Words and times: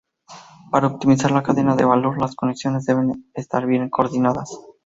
Para 0.71 0.87
optimizar 0.87 1.29
la 1.29 1.43
cadena 1.43 1.75
de 1.75 1.85
valor, 1.85 2.19
las 2.19 2.35
conexiones 2.35 2.85
deben 2.85 3.29
estar 3.35 3.67
bien 3.67 3.87
coordinadas. 3.91 4.49